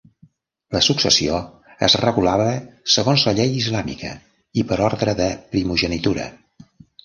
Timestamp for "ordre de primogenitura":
4.89-6.31